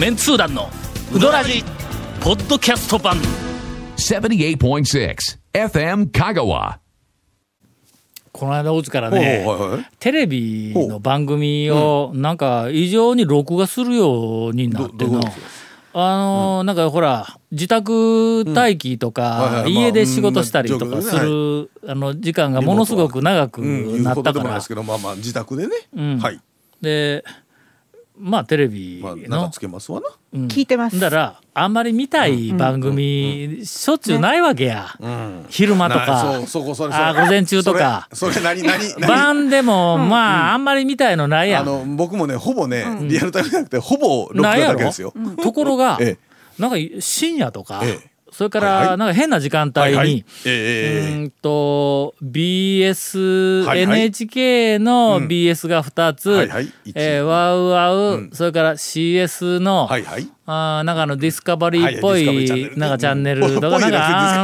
[0.00, 0.70] メンツー団の
[1.14, 1.62] ウドラジ
[2.22, 3.18] ポッドキャスト版。
[3.98, 5.14] 78.6
[5.52, 6.78] FM Kagawa.
[8.32, 9.44] この間うちからね、
[9.98, 15.20] テレビの番組をなんか異常に録画するようになっての
[15.92, 20.92] あのーなんかほら自宅待機とか家で仕事したりとうん。
[20.92, 24.32] かするあの時間がものすごく長くなったから。
[24.32, 25.74] どでもないですけど、まあまあ、自宅でね。
[25.94, 26.18] ん。
[26.18, 26.40] はい。
[26.80, 27.22] で
[28.20, 30.08] まあテレビのかつけますわな。
[30.46, 31.00] 聞いてます。
[31.00, 35.46] だからあんまり見たい番組しょっちゅうないわけやうん。
[35.48, 36.34] 昼間となか。
[36.34, 39.08] あ午前中とかそれ、何、何、何？
[39.08, 45.12] 晩でもまああんまり見たいのないやんあの、僕もね、ほぼね、リアルタイムじゃなくて、ほぼ録画ないやろだけですよ。
[45.42, 54.00] ところがええなんか深夜とかええそれからなんか変な時間帯にうーんと BS、はいはい。
[54.00, 56.48] NHK の BS が2つ、
[56.94, 60.28] えーワウワウ、それから CS の、はいはい。
[60.52, 62.26] あーなんかあのディスカバリーっぽはい
[62.76, 63.90] なんかチャンネルとぽかなん。
[63.92, 64.40] か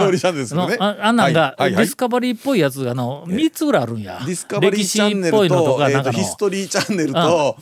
[1.00, 4.20] あんなんがディスカバリーっぽいやつがあの3つぐらいあるんや。
[4.24, 7.56] ディスカバリーチャンネル歴史っぽいのとヒストリーチャンネルと。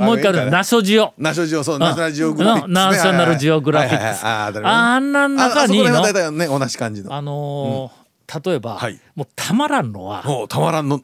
[0.00, 0.50] もう一回ある。
[0.50, 1.14] ナショジオ。
[1.16, 2.74] ナショジオ、そう、ナショナルジオグラフィックスね。
[2.74, 4.24] ナショナルジオグラフィックス。
[4.26, 5.94] あんな中にの？
[5.94, 7.14] は大体ね、同じ感じの。
[7.14, 7.98] あのー
[8.46, 9.00] 例えば、はい。
[9.14, 11.02] もうたまらんのはもうたまらんの、ん？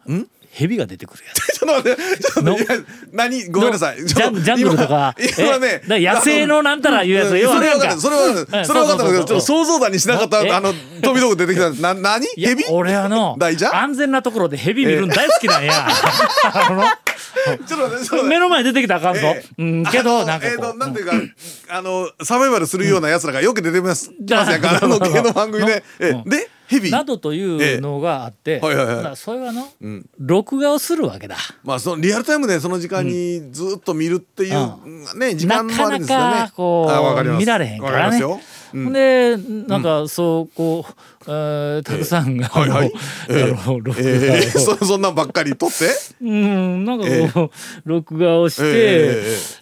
[0.56, 1.58] 蛇が出てくるやつ。
[1.58, 3.48] ちょっと待って、ちょっと待って、いや何？
[3.50, 4.04] ごめんなさい。
[4.04, 7.54] ジャンジャングルとか、今今ね野生のなんたらいうやつ、それは
[7.98, 8.64] それは。
[8.64, 10.48] それは分かったけど、ちょっと想像だにしなかっえ？
[10.48, 11.70] た、あの、飛び道具出てきた。
[11.70, 12.26] な、何？
[12.36, 12.64] 蛇？
[12.70, 13.36] 俺あの
[13.72, 15.88] 安全なところで蛇見るの大好きなんや。
[17.66, 19.26] ちょっと目の前に出てきたらあかんぞ。
[19.26, 19.44] え？
[19.58, 20.78] えうん、けあど、なんかことう。
[20.78, 21.12] なんていうか、
[21.68, 24.12] あの、サバイバルするような奴らがよく出てます。
[24.20, 25.82] じゃあますやんか、あの、 系の番組で。
[26.00, 26.48] えうんで、
[26.90, 29.16] などというのがあって、はいはいはい。
[29.16, 30.08] それはの、ん。
[30.18, 31.36] 録画をするわけだ。
[31.62, 36.34] まあ、そのリアルタイムでその時間にずっと見るっていう、ね、時な間もかなあるんですよね。
[36.34, 37.36] かこあわかります。
[37.36, 38.20] う見られへんからね。
[38.74, 38.92] うん。
[38.92, 40.92] でなんかそうこう、
[41.26, 42.92] えーたくさんが、はいはい。
[43.28, 45.88] あのあの録画を、えー、 そそんなんばっかり撮って。
[46.22, 47.50] うんなんかこう、
[47.84, 48.62] 録画をして、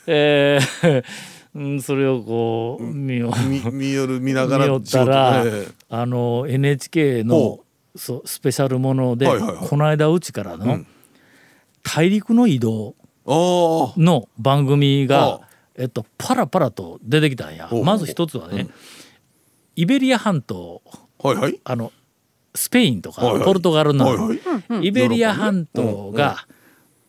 [0.06, 1.02] ええ。
[1.02, 1.04] ー
[1.54, 5.44] うん、それをこう見よう見 見よる見ながら見よったら、
[5.88, 7.64] あの NHK のほ
[7.96, 9.68] そうスペシャルもので、はいはいはい。
[9.68, 10.84] この間うちからの、
[11.82, 12.94] 大陸の移動
[13.26, 15.40] の番組がは、
[15.76, 17.68] えっと、パラパラと出てきたんや。
[17.84, 18.68] まず一つはね、
[19.76, 20.82] イベリア半島
[21.22, 21.60] あはいはい。
[21.64, 21.92] あの
[22.54, 23.44] スペインとか、はいはい。
[23.44, 24.86] ポルトガルの、はいはい。
[24.86, 26.46] イベリア半島が、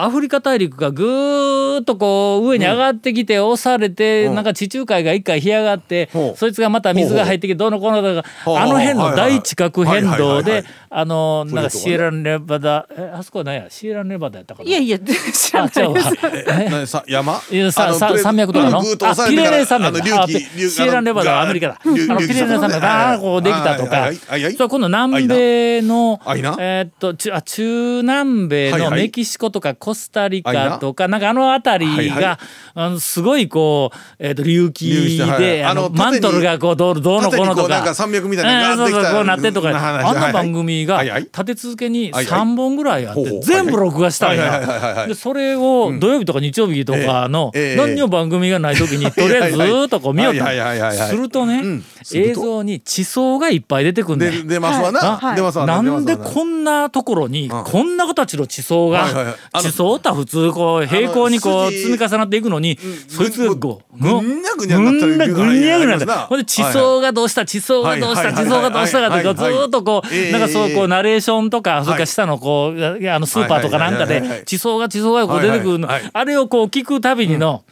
[0.04, 4.36] アフリカ大陸がぐーっとこう上に上がってきて押されて、うん。
[4.36, 13.68] なんか地中海が一回干上がって、そいつがまた水が入ってきてどうのこうのとか、あの辺の大地殻変動でいあのなんかシエラネバダえあそこは何や？
[13.70, 14.70] シエラネバダやったかな？
[14.70, 16.98] いやいや、知らないです。
[17.08, 17.42] 山？
[17.50, 18.80] いやさ山脈とかの？
[18.80, 18.82] あ
[19.28, 20.24] ピレネー山脈だ。
[20.24, 21.80] あシエラネバダはアメリカだ。
[21.82, 24.12] あのピレネー山脈がこうできたとか。
[24.14, 26.20] それ今度南米の
[26.60, 32.40] えーっとちあ中南米のメキシコとかコスタリカとかなんかあの辺りはいはが
[32.76, 39.74] あのすごいこうえーっと隆起隆起してはいであのマントルがこうどうどうのこうのとかか山脈みたいなのがこうなってとか。
[39.84, 40.06] 話。
[40.06, 42.42] あの番組が立て続けにはいはい。
[42.42, 45.06] 3本ぐらいあって全部録画したんや。
[45.08, 51.10] でそれを土曜日とか日曜日とかの何にも番組がない時にとりあえずずーっとこう見よったはいはいはいはいはい。
[51.10, 51.82] するとね
[52.14, 55.20] 映像に地層がいっぱい出てくんねんで出ますわな、
[55.66, 55.82] な。
[55.82, 75.90] んでんこんなところにこんな形の地層が地層って普通こう平行にこう筋積み重なっていくのにそいつがこうぐんにゃぐにゃになったりぐんなぐんにゃぐにゃほんで地層がどうした地層がどうした地層がどうしたかってこうずっとこええうなんかそうこうナレーションとかそれから下のこうあのスーパーとかなんかで地層が地層がこう出てくるの。
[75.92, 77.64] あれをこう聞くたびにの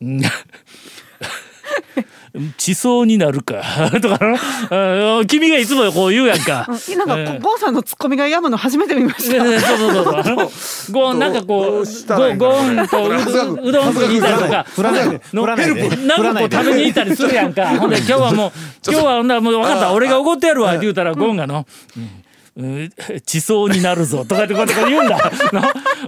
[0.00, 0.20] うん
[2.56, 3.62] 地層になるか
[4.00, 4.18] とか
[4.70, 5.18] の？
[5.20, 6.66] うん君がいつもこう言うやんか。
[6.96, 9.44] なんか、ゴンさんのツッコミがやむの初めて見ましねた。
[9.44, 10.92] ね そうそうそうそう。
[10.92, 14.66] ゴンなんかこどううゴンとうどうどん食いに行ったりとか。
[14.68, 17.66] 振らないでの振らないでなんかこう食べに行ったりするやんか。
[17.68, 18.52] ほんで今日はもう
[18.90, 21.66] 今日はほんならもう分かった俺が怒ってやるわって言うたらゴンがの。
[21.96, 22.10] うんうん
[23.24, 25.30] 地層になるぞとかってこうやって言うんだ。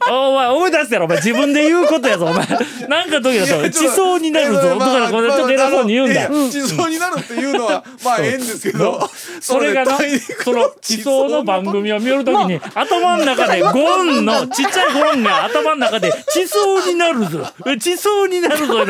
[0.05, 2.47] のお前思い出すやろお前自分で言うことやぞお前。
[2.88, 6.29] なんか時だと地層になるぞとかこうちょっと偉そうに言うんだ。
[6.50, 9.08] 地層になるっていうのはまあええんですけど
[9.41, 18.87] それがな、ねその地層の番組を見るときに、頭の中でゴンの、ちっちゃいゴンが頭の中で、地層になるぞ、え地層になるぞ、ぐる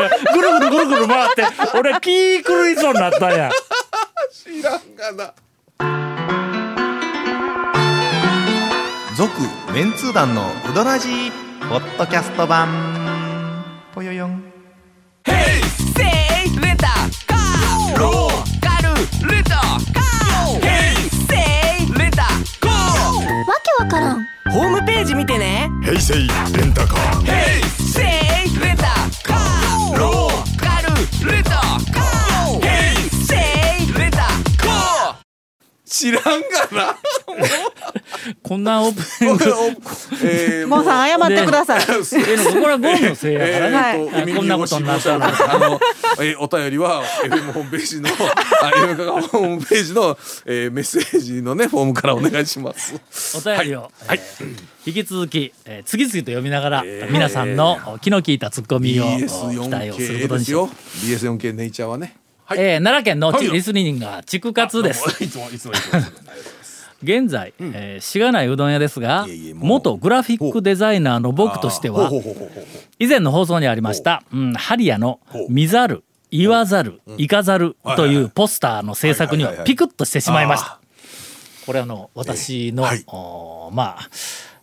[0.58, 1.44] ぐるぐるぐる回って、
[1.78, 3.50] 俺気狂いそうになったんや。
[4.32, 5.34] 知らんがな
[9.20, 9.30] 続
[9.74, 11.30] メンツー団のウドラジー
[11.68, 13.62] ポッドキャスト版。
[13.94, 14.42] ぽよよん。
[15.26, 16.02] ヘイセ
[16.48, 16.86] イレンタ
[17.26, 18.94] カーローカル
[19.30, 20.60] レンタカー。
[20.62, 21.34] ヘイセ
[21.84, 22.22] イレンタ
[22.60, 22.70] カー。
[22.70, 23.44] わ
[23.78, 24.24] けわからん。
[24.52, 25.70] ホームページ見てね。
[25.84, 26.26] ヘイセイ
[26.56, 27.20] レンタカー。
[27.26, 28.84] ヘイセイレンタ
[29.22, 29.98] カー。
[29.98, 32.60] ローカルレンタカー。
[32.62, 33.34] ヘイセ
[33.84, 34.18] イレンタ
[34.56, 35.14] カー。
[35.84, 36.96] 知らんがな。
[38.42, 39.44] こんなオープニング
[40.24, 41.82] えーモンさん謝ってください。
[41.86, 45.80] ええのかこれはゴンのせいやからね、えーこんなことになったらあの、
[46.20, 52.94] えーお便りは FM ホームページのあ FM 香川ホームページの、えーメッセージのねフォームからお願いします。
[53.36, 54.20] お便りを、えー
[54.86, 61.36] 引き続き、えー次々と読みながら、皆さんの気の利いたツッコミを、期待をする BS4K ことにしようですよ。
[61.36, 62.16] BS4K ネイチャーはね。
[62.46, 62.58] はい。
[62.58, 65.22] えー奈良県のはいよリスニングが畜活です。
[65.22, 66.00] いつもいつもいつも。
[67.02, 72.10] 現在、えーしがないうどん屋ですが元グラフィックデザイナーの僕としては
[72.98, 79.76] 以前の放送にありました、うん、ハリアのほう「見ざる」「言わざる」「行かざる」というポスターの制作にははいはいはいはい。
[79.76, 80.78] ピクッとしてしまいました。
[81.66, 83.04] これあの私の、はい。
[83.06, 84.08] おーまあ、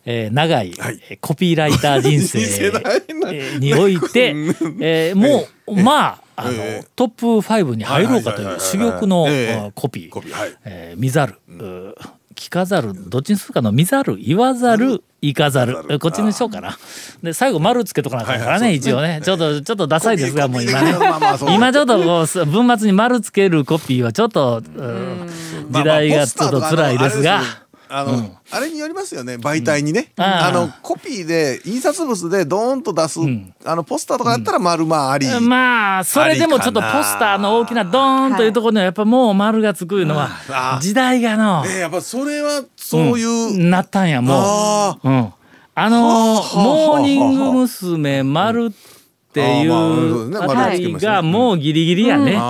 [0.04, 1.00] えー長い、はい。
[1.10, 2.38] えーコピーライター人生
[3.58, 4.34] において、
[4.80, 6.86] えーもう、まああの、ええ。
[6.94, 10.96] トップ5に入ろうかという珠玉の、コピー。
[10.96, 11.94] 見ざる、う
[12.38, 15.98] 聞かざるどっちにするかの見ざる言わざる行かざる。
[15.98, 16.78] こっちにしようかな。
[17.20, 19.20] で最後丸つけとかなあかんからね、はいはい一応ね。
[19.24, 20.94] ちょっとちょっとダサいですがもう今ね。
[21.50, 25.28] 今ちょっとこうす文末に丸つけるコピーはちょっと、うん。
[25.70, 27.40] 時代がちょっと辛いですが。
[27.40, 30.24] あの、あれによりますよね媒体にね、うん。
[30.24, 33.20] あのコピーで印刷物でドーンと出す、
[33.64, 44.36] あのポスターとかやったら丸まああり、まあそれでもちょっとポスターの大きなドーンというところにはやっぱもう丸がつくのはあ時代がの、ねやっぱそれはそういう、なったんやもう。
[44.36, 45.32] あうん、
[45.74, 48.22] あのモーニング娘。
[48.22, 52.40] 丸っていうあたりがもうギリギリやね。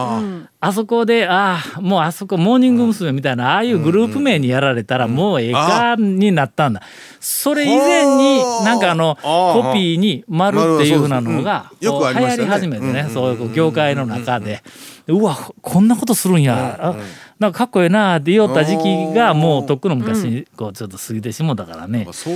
[0.60, 3.12] ああそこでああもうあそこモーニング娘。
[3.12, 6.82] みたいなああいうグループ名にやられたらもうええかになったんだ。
[7.20, 13.14] それ以前にはあなんかあのコピーに丸っていうふうなのが流行り始めてねうん。
[13.14, 14.62] そういう業界の中で。
[15.06, 16.76] うわこんなことするんや。
[16.80, 16.96] あ
[17.38, 22.06] なんかかっこええなって言おった時期がもうとっくの昔にこうちょっと過ぎてしもたからね。
[22.12, 22.30] そ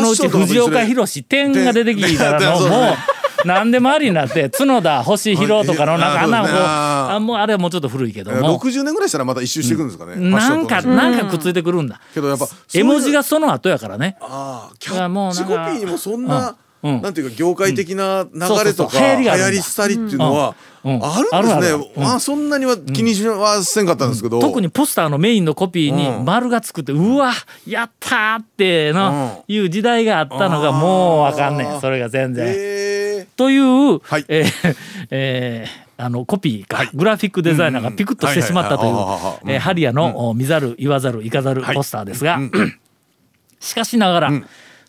[0.00, 2.68] のうち藤岡弘天が出てきたらのもう
[3.46, 8.58] 何でもありになって角田星広とかのなんかあんなこうあもうあれはもうちょっと古いけども。
[8.60, 12.00] 60年ぐらいしたらまた一周していくんですかね、なんかなんかくっついてくるんだ。
[12.12, 14.16] けどやっぱ絵文字ががその後やからね。
[14.20, 16.94] ああキャッチもうなんかコピーにもそんな、うん。
[16.94, 17.02] うん。
[17.02, 20.54] なんていうか業界的な流れとか流行りしたりっていうのは
[20.84, 22.02] あるんですね、あるあるうん。
[22.02, 26.24] まあそんなには気にしはせんかったんですけど、特にポスターのメインのコピーにうん。
[26.24, 27.32] 丸がつくってうわ
[27.66, 28.92] やったーって
[29.46, 31.78] いう時代があったのがもうわかんねあー。
[31.78, 32.91] んそれが全然。
[33.32, 34.24] えという、はい。
[34.28, 34.76] えー
[35.10, 38.86] えーあのコピーか、グラフィックデザイナーがピクッとしてしまったと
[39.46, 42.40] いうハリアの、お見ざる言わざる行かざるポスターですが、
[43.60, 44.32] しかしながら、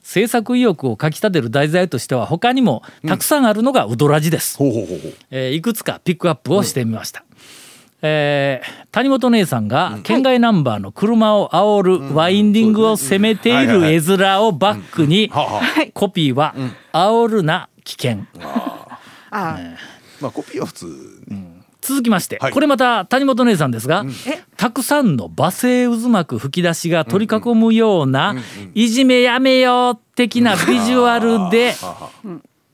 [0.02, 4.58] 制作意欲をかきたてる題材としては他にもたくさんあるのがウドラジです。
[4.58, 5.14] ほうほうほうほう。
[5.30, 7.24] えーいくつかピックアップをしてみました。
[8.02, 15.32] えー谷本姉さんが県外ナンバーの車を煽るワインディングを攻めている絵面をバックに
[15.94, 16.54] コピーは
[16.94, 18.26] 「煽るな危険」
[19.32, 19.58] あ
[20.22, 20.86] まあコピーは普通。
[21.28, 21.44] に、
[21.82, 22.52] 続きまして、はい。
[22.54, 24.42] これまた谷本姉さんですが、え？
[24.56, 28.36] たくさんの罵声渦巻く吹き出しが取り囲むような、
[28.74, 31.76] いじめやめよう的なビジュアルで、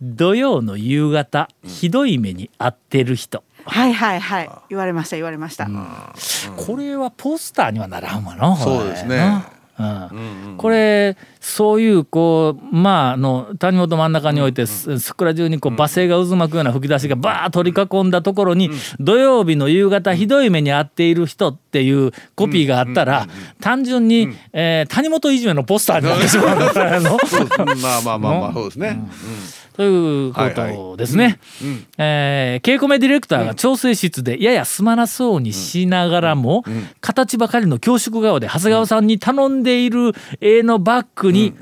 [0.01, 3.43] 土曜の夕方、ひどい目に遭ってる人。
[3.65, 4.49] はいはいはい。
[4.69, 5.67] 言われました言われました。
[6.55, 8.55] これはポスターにはならんわな。
[8.57, 9.43] そうですね
[9.79, 10.15] う
[10.53, 10.55] ん。
[10.57, 18.69] これそういうこうまああの谷本真ん中においてすそこら中にこう罵声が渦巻くような吹き出しがバーッ取り囲んだところに
[18.99, 23.27] 土曜日の夕方ひどい目に遭っている人っていうコピーがあったら
[23.61, 28.99] 単純にえー谷本いじめのポスターになってしまうあまあまあまあ そうですね、
[29.79, 31.39] ということですね。
[31.97, 36.65] えー稽古目ディレクターが調整室でややすまなそうにしながらも、
[36.99, 41.53] 形ばかりの恐縮顔で長谷川さんに頼んでいる絵のバッグに、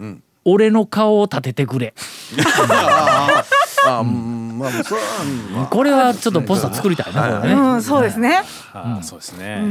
[0.45, 1.93] 俺の顔を立ててくれ。
[3.85, 5.65] あまあそれはうんまあ。
[5.67, 7.59] これはちょっとポスター作りたいな、これね。
[7.61, 8.41] うんそうですね。
[8.73, 9.61] あーそうですね、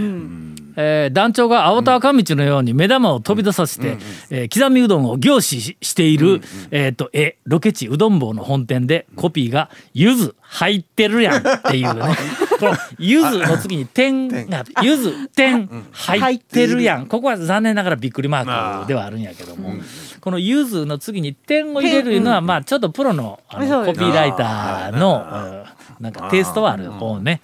[0.76, 3.98] えー団長が青田赤道のように目玉を飛び出させて、
[4.30, 12.02] えー刻みうどんを凝視ししている、えー、と絵ロケ地うどん坊の本店でコピーが「ゆず入ってるやん」っていうね
[12.58, 19.74] この「ゆず」の次に点が「ゆず点入ってるやん」ここは残念ながらびっくりマークではあるんやけども、
[20.20, 25.64] この「ゆず」の次に点を入れるいうのは、まあちょっとプロのあのコピーライターの
[25.98, 27.40] うんなんかテイストはある方ね。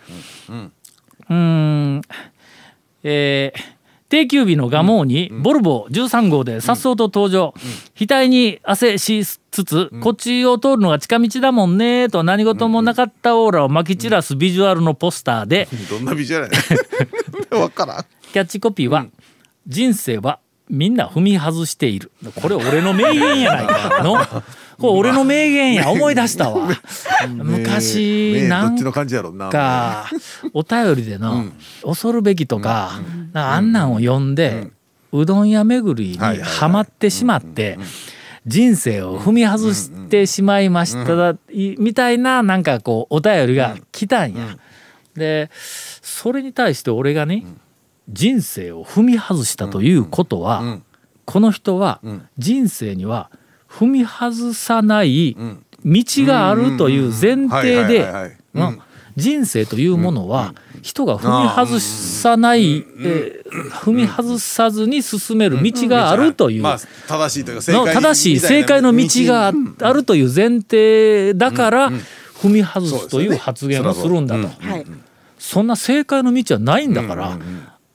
[1.31, 2.03] うーん、
[3.03, 3.82] えー
[4.13, 7.55] 定休日の蒲生にボルボ13号で颯爽と登場、
[7.99, 18.05] 額に汗しつつ、こっちを通るのが近道だもんねと何事もなかったオーラをまき散らすビジュアルのポスターで、どんなビジュアルや からん。
[18.35, 19.07] キャッチコピーは
[19.67, 24.03] 「人生はみんな踏み外している」これ俺の名言やないか。
[24.03, 24.19] の
[24.83, 26.69] これ俺の名言や思い出したわ。
[27.29, 28.77] 昔なん
[29.51, 30.11] か
[30.53, 31.47] お便りでの
[31.85, 34.71] 恐るべきとかなんかあんなんを読んで
[35.13, 37.79] うどん屋巡りにはまってしまって
[38.47, 44.59] 人生を踏み外してしまいましたいみたいななんかこうお便りが来たんや。
[45.15, 47.45] でそれに対して俺がね
[48.09, 50.81] 人生を踏み外したということは
[51.25, 52.01] この人は
[52.39, 53.31] 人生には
[53.73, 55.37] 踏み外さない
[55.85, 58.07] 道があるという前提で
[59.17, 66.63] 人生というものは人が踏み外さない、えー踏み外さずに進める道があるという。
[66.63, 69.53] まあ正しいというか正の解正しい正解の道があ
[69.89, 71.91] あるという前提だから
[72.35, 74.49] 踏み外すという発言をするんだと。
[74.49, 74.87] はい。
[75.39, 77.39] そんな正解の道はないんだから、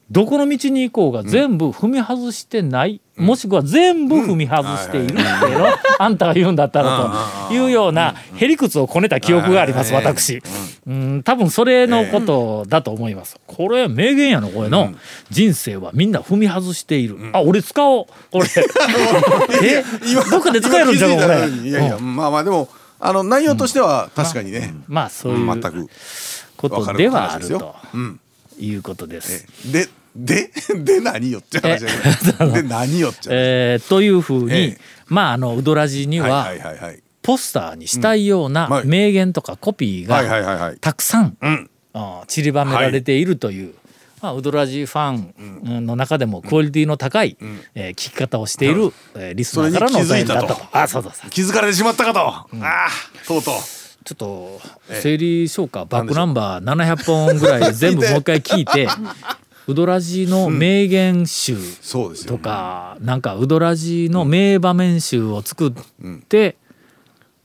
[0.10, 5.68] どこの道に行こうが全部踏み外してない、もしくは全部踏み外しているっていうのを
[6.00, 10.42] あんたが言うんだったらというようなへりくつをこねた記憶があります私。
[10.86, 11.24] うん。
[11.24, 13.38] 多分それのことだと思います。
[13.48, 14.94] これ名言やのこれの。
[15.30, 17.18] 人生はみんな踏み外している。
[17.34, 18.06] あ俺使おう。
[18.32, 18.46] これ。
[19.62, 19.84] え？
[20.32, 21.50] どっかで使えるんじゃんこれ。
[21.70, 24.74] いやいやまあまあでもあの内容としては確かにね。
[24.88, 25.90] まあそういう全く
[26.56, 27.76] ことではあると。
[27.94, 28.20] うん
[28.60, 29.46] いうことです。
[29.72, 33.28] でで で何よって話で何よって話。
[33.30, 34.78] えーというふうに、ええ。
[35.08, 37.04] まああのウドラジには、はいはいはいはい。
[37.22, 38.88] ポスターにしたいようなはい。
[38.88, 41.70] 名言とかコピーがたくさん、うん。
[41.94, 43.74] あー散りばめられているという、
[44.22, 47.38] まあ、ウドラジファンの中でもクオリティの高い、
[47.76, 50.48] えー聞き方をしている、えーリスナーからのお便りだと。
[50.48, 50.78] それに気づいたと。
[50.80, 52.20] あそうそうそう気づかれてしまったかと。
[52.28, 52.90] ああ
[53.28, 53.54] とうとう
[54.08, 54.62] ちょっと
[55.02, 58.88] 整理しようかバックナンバー700本ぐらい全部もう一回聞いて
[59.68, 61.58] ウドラジの名言集
[62.26, 65.74] とか、なんかウドラジの名場面集を作っ
[66.30, 66.56] て、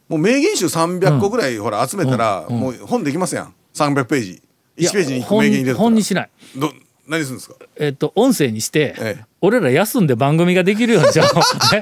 [0.09, 3.55] もう名言集300個ぐらいほら集めたらもう本できますやん。
[3.75, 4.43] 300ページ。
[4.77, 6.31] いや1ページに1個本名言入れる本にしない。
[6.57, 6.73] ど
[7.09, 7.57] 何するんですか？
[7.77, 9.25] えっと、音声にして、ええ。
[9.41, 11.35] 俺ら休んで番組ができるようにしよう。
[11.75, 11.81] ね。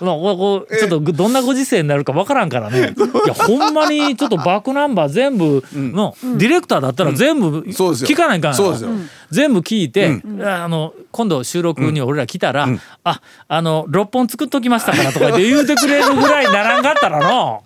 [0.00, 2.94] まあ、ここちょっとどんなご時世になるかわからんからね。
[2.94, 8.08] いや、ほんまにちょっとバックナンバー全部の、ディレクターだったら全部そうですよ。
[8.08, 8.64] 聞かないかんやろ。
[8.64, 8.90] そうですよ。
[9.32, 12.68] 全部聞いて、あの、今度収録に俺ら来たら、
[13.02, 17.64] あ、あの、6本作っときましたからとか言って言うてくれるぐらいならんかったらの。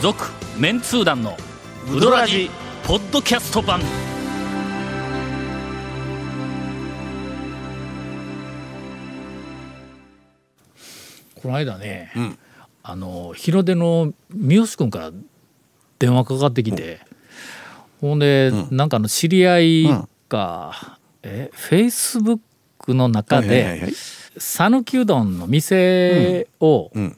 [0.00, 0.24] 続
[0.58, 1.36] メンツー団の
[1.88, 2.50] ウドラジ
[2.84, 3.80] ポッドキャスト版。
[11.36, 12.10] この間ね、
[12.82, 15.12] あの日の出の三好君から
[16.00, 16.98] 電話かかってきて、
[18.00, 19.84] ほんで、なんかあの知り合い
[20.28, 22.38] が、えフェイスブッ
[22.78, 23.80] クの中はいはいはいはい。
[23.90, 23.92] で
[24.38, 27.16] 讃岐うどんの店をん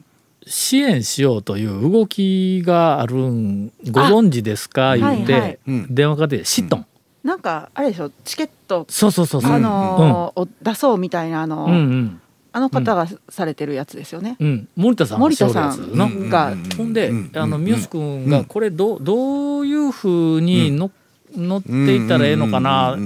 [0.49, 4.97] 支援しようという動きがあるんご存知ですか？
[4.97, 5.59] 言うて、はいはい。
[5.67, 5.87] うん。
[5.93, 6.85] 電話かかってシットン、
[7.23, 8.11] なんかあれでしょ？
[8.25, 8.85] チケット。
[8.89, 12.21] そうそうそうそう、あのーを出そうみたいなあのうんうん。
[12.51, 14.35] あの方がされてるやつですよね。
[14.39, 16.55] うん、森田さんが森田さんが。
[16.75, 20.89] ほんで、あの三好君がこれどうどういうふうにの、
[21.37, 22.97] 乗っていったらええのかな、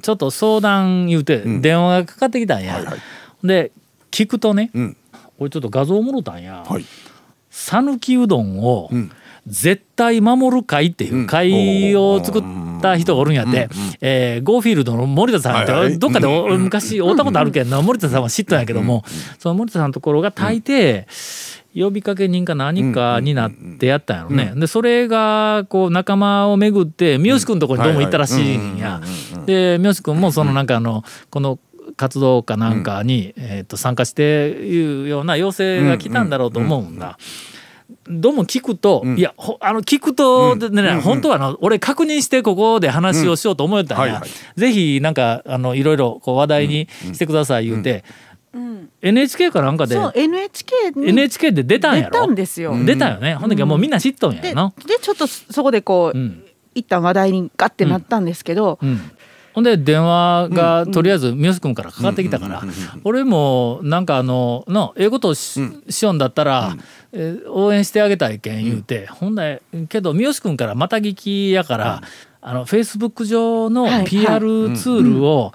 [0.00, 2.80] ちょっと相談言うて電話がかかってきたんや。
[3.42, 3.72] で
[4.12, 4.96] 聞くとね、うん
[5.38, 6.64] これちょっと画像もろたんや。
[6.68, 6.84] はい。
[7.50, 9.10] 讃岐、うどんをん。
[9.46, 12.42] 絶対守る会っていう会を作っ
[12.80, 13.68] た人がおるんやって、
[14.00, 15.98] えーゴーフィールドの森田さんって、はいはい。
[15.98, 17.80] どっかでお昔会ったことあるけんな。
[17.82, 19.04] 森田さんは知ったんやけども、
[19.38, 21.06] その森田さんのところが大抵、
[21.74, 24.52] 呼びかけ人か何かになってやったんやろね。
[24.56, 29.00] でそれがこう仲間を巡って三好君のところにどうも行ったらしいんや。
[29.44, 31.58] で三好君もそのなんかあのこの
[31.96, 37.18] 活動かなんかに、えー、と参加していうような要請が来たんだろうと思うんだ。
[38.06, 44.60] どうも聞くと、いやほあの聞くとでね、本当はあの俺確認してここで話をしようと思ったんや、はいはい。
[44.60, 48.04] ぜひなんかあのいろいろこう話題にしてください言うて、
[48.52, 52.10] うん、NHK かなんかでそう NHK に NHK で出たんやろ？
[52.10, 52.74] 出たんですよ。
[52.84, 54.72] 出たよね、ほんでもうみんな知っとんやでな。
[54.86, 56.44] でちょっとそこでこう、うん。
[56.74, 59.00] 一旦話題にガッてなったんですけど、うん
[59.54, 62.62] ほんで電話がとりあえず三好君からかかってきたから
[63.04, 66.76] 俺もなんかあののええことをし,、しよんだったら、
[67.12, 72.02] えー応援してあげたいけん言うて、ほんでけど三好君からまた聞きやから、
[72.40, 74.40] あのフェイスブック上の PR
[74.76, 75.52] ツールを、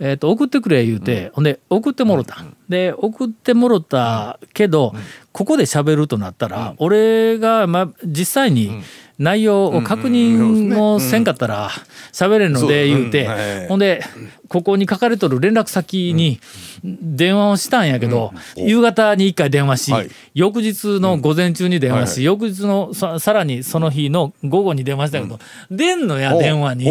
[0.00, 4.94] えー、と送ってくれ言うて、ほんで送ってもろた、で送ってもろたけど、
[5.32, 8.82] ここで喋るとなったら、俺が、ま、実際に
[9.18, 11.70] 内容を確認をせんかったら
[12.12, 14.02] 喋れんので言うて、ほんで
[14.52, 16.38] ここに書かれとる連絡先に
[16.84, 20.10] 電話をしたんやけど、夕方に1回電話し、はい。
[20.34, 25.38] 翌日の午前中に電話し、翌日のささらにその日の午後に電話したけど、
[25.70, 26.84] 出んのや電話に。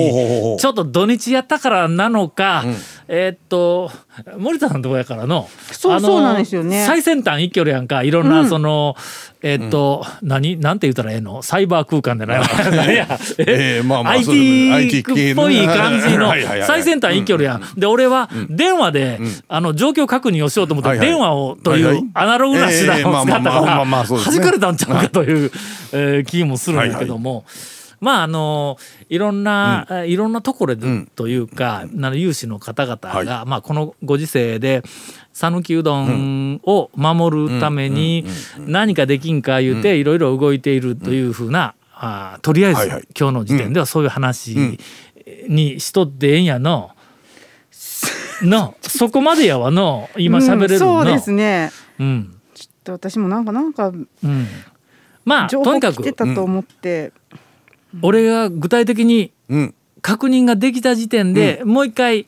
[0.60, 2.64] ちょっと土日やったからなのか、
[3.08, 3.92] えーっと
[4.38, 6.84] 森田さんのとこやからのそうそうなんですよね。
[6.86, 8.96] 最先端一挙やんかいろんなその、
[9.42, 11.42] えーっと、何なんて言ったらええの？
[11.42, 15.04] サイバー空間でないわ何や IT っ
[15.36, 16.32] ぽい感じの
[16.66, 17.80] 最先端一挙やん。
[17.80, 21.08] で俺は電話で、あの状況確認をしようと思って、はいはい。
[21.08, 22.04] 電話をといはいはい。
[22.04, 24.38] うアナログな手段ええを使ったからあまあそうですね。
[24.38, 25.52] 弾かれたんちゃうかという、
[25.94, 27.46] えー気もするんだけども。
[28.00, 28.78] まああの
[29.10, 34.82] いろんな、いろんなところでというか、あの有志の方々が、まあ、このご時世で
[35.34, 38.26] 讃岐うどんを守るために
[38.58, 43.08] 何かできんか言うていろいろ動いているというふうな、あーとりあえず、はいはい。
[43.18, 44.80] 今日の時点ではそういう話
[45.48, 46.90] にしとってええんやの。
[48.42, 51.72] のそこまでやわの今喋れるの、うんそうですね。
[52.00, 52.38] うん。
[52.54, 53.92] ちょっと私もなんかなんかう
[54.28, 54.48] ん、
[55.26, 57.14] まあ情報とにかく来てたと思って、
[58.02, 59.76] 俺が具体的にうん。
[60.02, 62.26] 確認ができた時点で、もう一回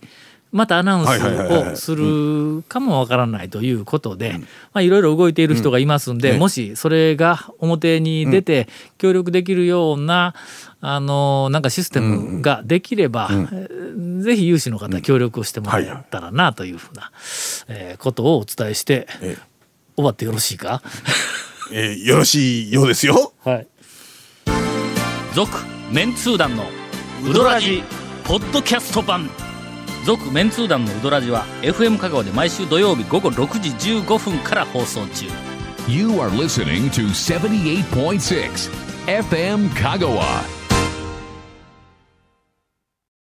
[0.51, 4.37] またアナウンスをするかもわからないということで、
[4.71, 6.39] まあ、いろいろ動いている人がいますんで、うん。
[6.39, 8.67] もしそれが表に出て
[8.99, 10.35] 協力できるような、
[10.79, 13.82] あのなんかシステムができれば、えー
[14.23, 17.11] ぜひ有志の方協力をしてもらえたらなというふうな、
[17.67, 19.37] えーことをお伝えして、え
[19.95, 20.81] 終わってよろしいか？
[21.71, 23.67] えーよろしいようですよはい。
[25.33, 25.51] 続
[25.91, 26.65] メンツー団の
[27.27, 27.83] ウドラジ
[28.23, 29.29] ポッドキャスト版。
[30.05, 33.69] 続メンツー団のウドラジは FM 香川で毎週土曜日午後6時
[33.99, 35.25] 15分から放送中。
[35.87, 38.69] You are listening to 78.6
[39.07, 40.23] FM Kagawa.